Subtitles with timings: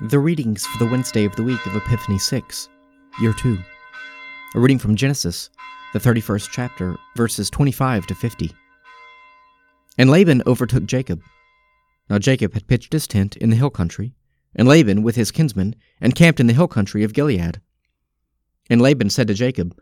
[0.00, 2.68] The readings for the Wednesday of the week of Epiphany 6,
[3.20, 3.58] Year 2.
[4.54, 5.50] A reading from Genesis,
[5.92, 8.52] the 31st chapter, verses 25 to 50.
[9.98, 11.20] And Laban overtook Jacob.
[12.08, 14.14] Now Jacob had pitched his tent in the hill country,
[14.54, 17.60] and Laban with his kinsmen encamped in the hill country of Gilead.
[18.70, 19.76] And Laban said to Jacob,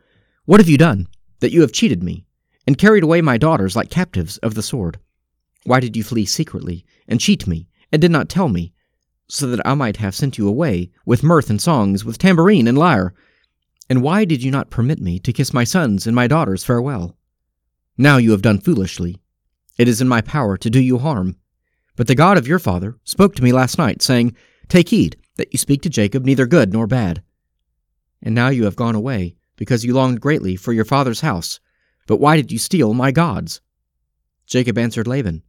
[0.47, 1.09] What have you done,
[1.41, 2.25] that you have cheated me,
[2.67, 4.99] and carried away my daughters like captives of the sword?
[5.65, 8.73] Why did you flee secretly, and cheat me, and did not tell me?
[9.29, 12.79] So that I might have sent you away, with mirth and songs, with tambourine and
[12.79, 13.15] lyre.
[13.89, 17.17] And why did you not permit me to kiss my sons and my daughters farewell?
[17.99, 19.21] Now you have done foolishly.
[19.79, 21.37] It is in my power to do you harm.
[21.97, 24.37] But the God of your father spoke to me last night, saying,
[24.69, 27.23] Take heed that you speak to Jacob neither good nor bad.
[28.23, 31.61] And now you have gone away, because you longed greatly for your father's house.
[32.07, 33.61] But why did you steal my gods?
[34.47, 35.43] Jacob answered Laban,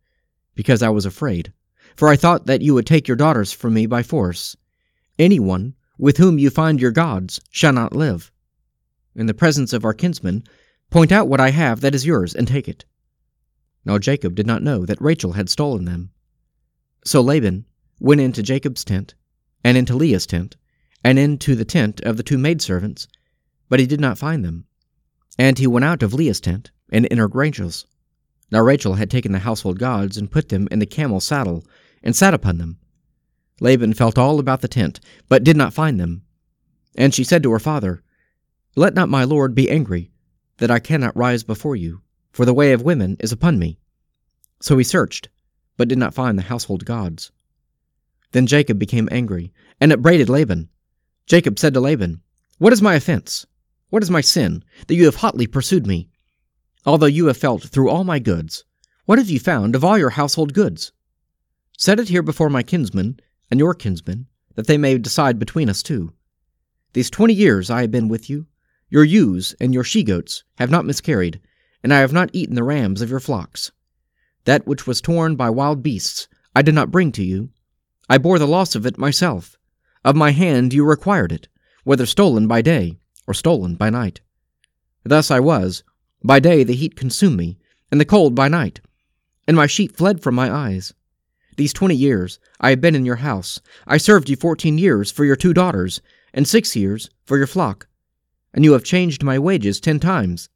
[0.56, 1.54] Because I was afraid
[1.96, 4.56] for I thought that you would take your daughters from me by force.
[5.18, 8.32] Anyone with whom you find your gods shall not live.
[9.16, 10.44] In the presence of our kinsmen,
[10.92, 12.86] point out what I have that is yours, and take it.
[13.84, 16.12] Now Jacob did not know that Rachel had stolen them.
[17.04, 17.66] So Laban
[18.00, 19.16] went into Jacob's tent,
[19.64, 20.56] and into Leah's tent,
[21.04, 23.08] and into the tent of the two maidservants,
[23.70, 24.66] but he did not find them.
[25.40, 27.86] And he went out of Leah's tent, and entered Rachel's.
[28.52, 31.66] Now Rachel had taken the household gods, and put them in the camel's saddle,
[32.02, 32.78] and sat upon them.
[33.60, 36.24] Laban felt all about the tent, but did not find them.
[36.96, 38.04] And she said to her father,
[38.76, 40.12] Let not my lord be angry,
[40.58, 43.80] that I cannot rise before you, for the way of women is upon me.
[44.62, 45.30] So he searched,
[45.76, 47.32] but did not find the household gods.
[48.32, 50.70] Then Jacob became angry, and upbraided Laban.
[51.26, 52.22] Jacob said to Laban,
[52.58, 53.46] What is my offense?
[53.90, 56.10] What is my sin, that you have hotly pursued me?
[56.88, 58.64] Although you have felt through all my goods,
[59.04, 60.94] what have you found of all your household goods?
[61.78, 63.20] Set it here before my kinsmen
[63.52, 66.14] and your kinsmen, that they may decide between us two.
[66.94, 68.48] These twenty years I have been with you.
[68.90, 71.42] Your ewes and your she goats have not miscarried,
[71.84, 73.70] and I have not eaten the rams of your flocks.
[74.46, 77.50] That which was torn by wild beasts I did not bring to you.
[78.10, 79.58] I bore the loss of it myself.
[80.06, 81.50] Of my hand you required it,
[81.84, 82.96] whether stolen by day
[83.28, 84.22] or stolen by night.
[85.04, 85.84] Thus I was.
[86.24, 87.58] By day the heat consumed me,
[87.92, 88.82] and the cold by night,
[89.48, 90.94] and my sheep fled from my eyes.
[91.56, 93.62] These twenty years I have been in your house.
[93.86, 96.02] I served you fourteen years for your two daughters,
[96.34, 97.88] and six years for your flock.
[98.54, 100.50] And you have changed my wages ten times.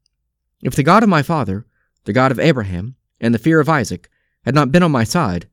[0.62, 1.66] If the God of my father,
[2.06, 4.10] the God of Abraham, and the fear of Isaac,
[4.44, 5.48] had not been on my side,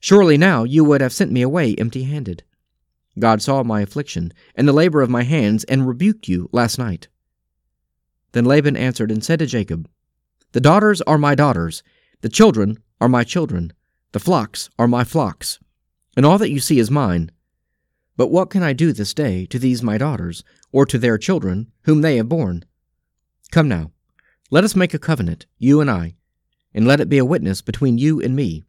[0.00, 2.42] surely now you would have sent me away empty handed.
[3.18, 7.08] God saw my affliction and the labor of my hands, and rebuked you last night.
[8.34, 9.88] Then Laban answered and said to Jacob,
[10.52, 11.82] The daughters are my daughters,
[12.20, 13.72] the children are my children
[14.14, 15.58] the flocks are my flocks,
[16.16, 17.32] and all that you see is mine.
[18.16, 21.72] But what can I do this day to these my daughters, or to their children,
[21.82, 22.64] whom they have borne?
[23.50, 23.90] Come now,
[24.52, 26.14] let us make a covenant, you and I,
[26.72, 28.62] and let it be a witness between you and me.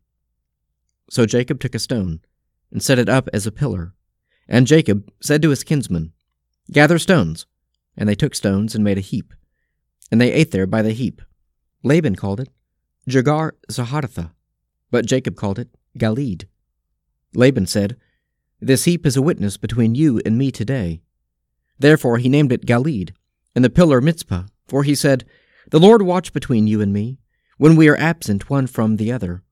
[1.11, 2.21] So Jacob took a stone,
[2.71, 3.93] and set it up as a pillar.
[4.47, 6.11] And Jacob said to his kinsmen,
[6.71, 7.45] Gather stones.
[7.95, 9.31] And they took stones and made a heap.
[10.11, 11.21] And they ate there by the heap.
[11.83, 12.49] Laban called it
[13.07, 14.31] Jegar Sahadutha
[14.95, 15.67] but Jacob called it
[15.99, 16.45] Galeed.
[17.33, 17.97] Laban said,
[18.61, 21.01] This heap is a witness between you and me today.
[21.77, 23.11] Therefore he named it Galeed,
[23.53, 25.25] and the pillar Mizpah, for he said,
[25.69, 27.19] The Lord watch between you and me,
[27.57, 29.43] when we are absent one from the other.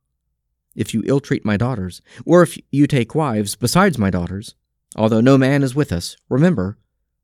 [0.77, 4.55] If you ill treat my daughters, or if you take wives besides my daughters,
[4.95, 6.77] although no man is with us, remember,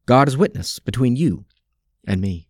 [0.06, 1.46] God is witness between you
[2.06, 2.49] and me.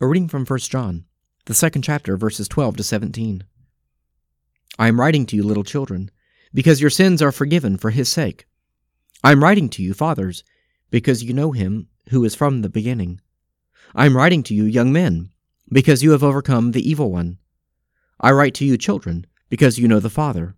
[0.00, 1.06] A reading from 1 John
[1.46, 3.42] the second chapter, verses 12 to 17.
[4.78, 6.12] I am writing to you, little children,
[6.54, 8.46] because your sins are forgiven for his sake.
[9.24, 10.44] I am writing to you, fathers,
[10.90, 13.20] because you know him who is from the beginning.
[13.92, 15.30] I am writing to you, young men,
[15.68, 17.38] because you have overcome the evil one.
[18.20, 20.54] I write to you, children, because you know the Father.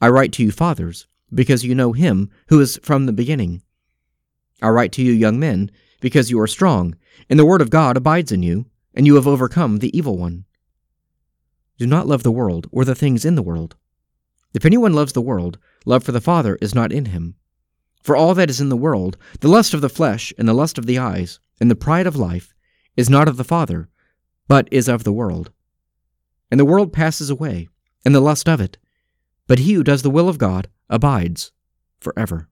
[0.00, 3.62] I write to you, fathers, because you know him who is from the beginning.
[4.62, 5.72] I write to you, young men,
[6.06, 6.94] because you are strong,
[7.28, 10.44] and the word of God abides in you, and you have overcome the evil one.
[11.78, 13.74] Do not love the world or the things in the world.
[14.54, 17.34] If anyone loves the world, love for the Father is not in him.
[18.04, 20.78] For all that is in the world, the lust of the flesh, and the lust
[20.78, 22.54] of the eyes, and the pride of life,
[22.96, 23.88] is not of the Father,
[24.46, 25.50] but is of the world.
[26.52, 27.68] And the world passes away,
[28.04, 28.78] and the lust of it,
[29.48, 31.50] but he who does the will of God abides
[31.98, 32.48] forever.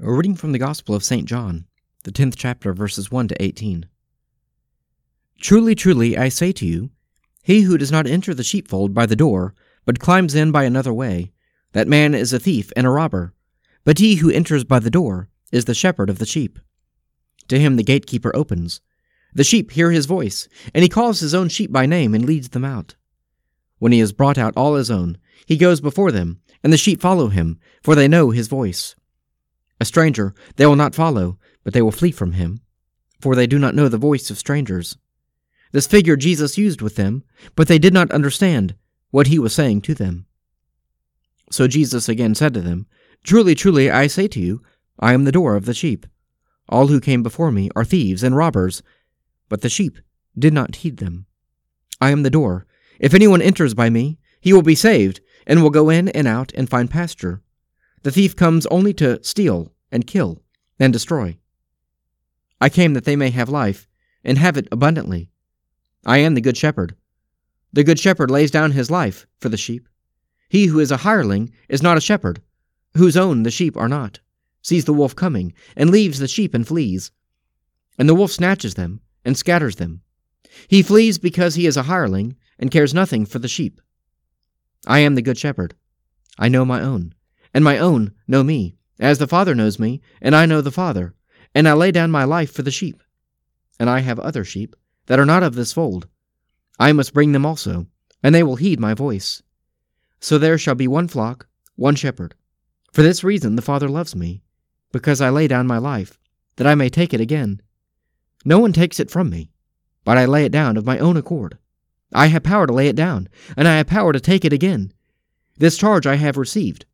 [0.00, 1.26] A reading from the Gospel of St.
[1.26, 1.66] John
[2.04, 3.88] the tenth chapter, verses 1 to 18.
[5.40, 6.90] Truly, truly, I say to you,
[7.42, 9.54] He who does not enter the sheepfold by the door,
[9.84, 11.32] but climbs in by another way,
[11.72, 13.34] that man is a thief and a robber.
[13.84, 16.60] But he who enters by the door is the shepherd of the sheep.
[17.48, 18.80] To him the gatekeeper opens.
[19.34, 22.50] The sheep hear his voice, and he calls his own sheep by name and leads
[22.50, 22.94] them out.
[23.80, 27.00] When he has brought out all his own, he goes before them, and the sheep
[27.00, 28.94] follow him, for they know his voice.
[29.80, 32.60] A stranger they will not follow, but they will flee from him,
[33.20, 34.96] for they do not know the voice of strangers.
[35.72, 38.74] This figure Jesus used with them, but they did not understand
[39.10, 40.26] what he was saying to them.
[41.50, 42.86] So Jesus again said to them,
[43.24, 44.62] Truly, truly, I say to you,
[44.98, 46.06] I am the door of the sheep.
[46.68, 48.82] All who came before me are thieves and robbers,
[49.48, 49.98] but the sheep
[50.38, 51.26] did not heed them.
[52.00, 52.66] I am the door.
[53.00, 56.52] If anyone enters by me, he will be saved, and will go in and out
[56.54, 57.42] and find pasture.
[58.02, 60.42] The thief comes only to steal and kill
[60.78, 61.38] and destroy.
[62.60, 63.88] I came that they may have life,
[64.24, 65.30] and have it abundantly.
[66.04, 66.94] I am the good shepherd.
[67.72, 69.88] The good shepherd lays down his life for the sheep.
[70.48, 72.42] He who is a hireling is not a shepherd,
[72.96, 74.20] whose own the sheep are not,
[74.62, 77.10] sees the wolf coming, and leaves the sheep and flees.
[77.98, 80.02] And the wolf snatches them and scatters them.
[80.68, 83.80] He flees because he is a hireling and cares nothing for the sheep.
[84.86, 85.74] I am the good shepherd.
[86.38, 87.14] I know my own,
[87.54, 91.14] and my own know me, as the Father knows me, and I know the Father,
[91.54, 93.02] and I lay down my life for the sheep.
[93.80, 94.74] And I have other sheep
[95.06, 96.08] that are not of this fold.
[96.78, 97.86] I must bring them also,
[98.22, 99.42] and they will heed my voice.
[100.20, 101.46] So there shall be one flock,
[101.76, 102.34] one shepherd.
[102.92, 104.42] For this reason the Father loves me,
[104.92, 106.18] because I lay down my life,
[106.56, 107.62] that I may take it again.
[108.44, 109.50] No one takes it from me,
[110.04, 111.58] but I lay it down of my own accord.
[112.12, 114.92] I have power to lay it down, and I have power to take it again.
[115.56, 116.86] This charge I have received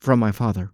[0.00, 0.72] from my Father.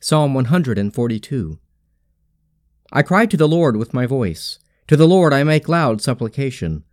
[0.00, 1.58] Psalm 142
[2.92, 4.58] I cry to the Lord with my voice.
[4.86, 6.84] To the Lord I make loud supplication.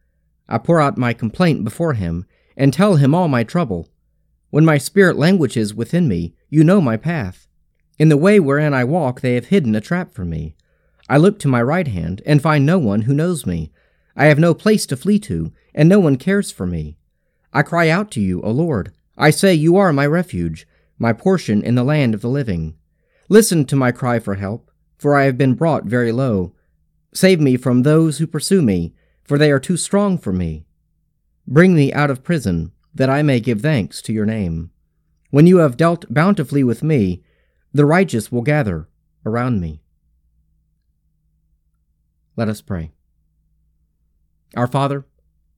[0.47, 2.25] I pour out my complaint before him,
[2.57, 3.89] and tell him all my trouble.
[4.49, 7.47] When my spirit languishes within me, you know my path.
[7.99, 10.55] In the way wherein I walk, they have hidden a trap for me.
[11.09, 13.71] I look to my right hand, and find no one who knows me.
[14.15, 16.97] I have no place to flee to, and no one cares for me.
[17.53, 18.93] I cry out to you, O Lord.
[19.17, 20.65] I say, You are my refuge,
[20.97, 22.75] my portion in the land of the living.
[23.29, 26.53] Listen to my cry for help, for I have been brought very low.
[27.13, 28.93] Save me from those who pursue me,
[29.23, 30.65] for they are too strong for me.
[31.45, 34.71] Bring me out of prison, that I may give thanks to your name.
[35.29, 37.21] When you have dealt bountifully with me,
[37.73, 38.87] the righteous will gather
[39.25, 39.81] around me.
[42.37, 42.91] Let us pray.
[44.55, 45.05] Our Father,